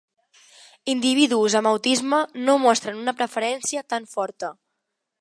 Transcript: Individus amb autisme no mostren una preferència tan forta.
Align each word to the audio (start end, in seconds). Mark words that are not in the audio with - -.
Individus 0.93 1.57
amb 1.59 1.71
autisme 1.73 2.23
no 2.49 2.57
mostren 2.65 3.05
una 3.05 3.17
preferència 3.23 3.89
tan 3.95 4.13
forta. 4.17 4.55